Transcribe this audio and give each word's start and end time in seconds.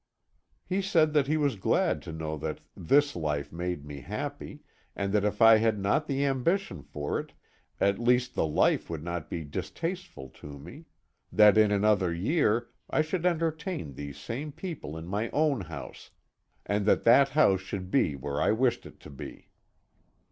He 0.65 0.81
said 0.81 1.13
that 1.13 1.27
he 1.27 1.37
was 1.37 1.55
glad 1.57 2.01
to 2.01 2.11
know 2.11 2.35
that 2.37 2.61
this 2.75 3.15
life 3.15 3.51
made 3.51 3.85
me 3.85 4.01
happy, 4.01 4.61
and 4.95 5.13
that 5.13 5.23
if 5.23 5.43
I 5.43 5.57
had 5.57 5.77
not 5.79 6.07
the 6.07 6.25
ambition 6.25 6.81
for 6.81 7.19
it, 7.19 7.33
at 7.79 7.99
least 7.99 8.33
the 8.33 8.47
life 8.47 8.89
would 8.89 9.03
not 9.03 9.29
be 9.29 9.43
distasteful 9.43 10.29
to 10.29 10.57
me; 10.57 10.85
that 11.31 11.55
in 11.55 11.69
another 11.71 12.11
year 12.11 12.69
I 12.89 13.03
should 13.03 13.27
entertain 13.27 13.93
these 13.93 14.17
same 14.17 14.51
people 14.51 14.97
in 14.97 15.05
my 15.05 15.29
own 15.29 15.61
house, 15.61 16.09
and 16.65 16.87
that 16.87 17.03
that 17.03 17.29
house 17.37 17.61
should 17.61 17.91
be 17.91 18.15
where 18.15 18.41
I 18.41 18.53
wished 18.53 18.87
it 18.87 18.99
to 19.01 19.11
be. 19.11 19.51